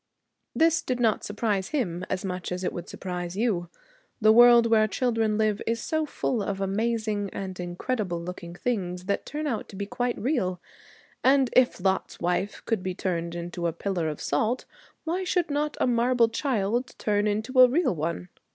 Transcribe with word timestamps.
This 0.55 0.81
did 0.81 0.99
not 0.99 1.23
surprise 1.23 1.67
him 1.67 2.03
as 2.09 2.25
much 2.25 2.51
as 2.51 2.63
it 2.63 2.73
would 2.73 2.89
surprise 2.89 3.37
you: 3.37 3.69
the 4.19 4.31
world 4.31 4.65
where 4.65 4.87
children 4.87 5.37
live 5.37 5.61
is 5.67 5.79
so 5.79 6.07
full 6.07 6.41
of 6.41 6.59
amazing 6.59 7.29
and 7.31 7.59
incredible 7.59 8.19
looking 8.19 8.55
things 8.55 9.03
that 9.05 9.27
turn 9.27 9.45
out 9.45 9.69
to 9.69 9.75
be 9.75 9.85
quite 9.85 10.17
real. 10.17 10.59
And 11.23 11.51
if 11.53 11.79
Lot's 11.79 12.19
wife 12.19 12.63
could 12.65 12.81
be 12.81 12.95
turned 12.95 13.35
into 13.35 13.67
a 13.67 13.73
pillar 13.73 14.09
of 14.09 14.19
salt, 14.19 14.65
why 15.03 15.23
should 15.23 15.51
not 15.51 15.77
a 15.79 15.85
marble 15.85 16.29
child 16.29 16.95
turn 16.97 17.27
into 17.27 17.59
a 17.59 17.69
real 17.69 17.93
one? 17.93 18.29